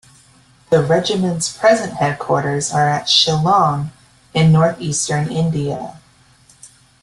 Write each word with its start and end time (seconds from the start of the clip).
The 0.71 0.81
regiment's 0.81 1.55
present 1.55 1.93
headquarters 1.97 2.71
are 2.73 2.89
at 2.89 3.05
Shillong, 3.07 3.91
in 4.33 4.51
North-Eastern 4.51 5.31
India. 5.31 5.99